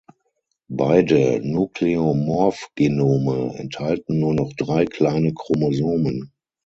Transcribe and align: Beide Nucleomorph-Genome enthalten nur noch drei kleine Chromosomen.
Beide 0.71 1.41
Nucleomorph-Genome 1.43 3.53
enthalten 3.59 4.17
nur 4.19 4.33
noch 4.33 4.51
drei 4.57 4.85
kleine 4.85 5.31
Chromosomen. 5.35 6.31